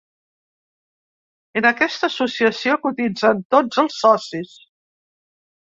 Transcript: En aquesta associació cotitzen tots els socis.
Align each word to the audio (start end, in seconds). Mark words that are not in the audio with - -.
En 1.61 1.67
aquesta 1.71 2.09
associació 2.13 2.81
cotitzen 2.87 3.47
tots 3.57 3.85
els 3.87 4.03
socis. 4.09 4.61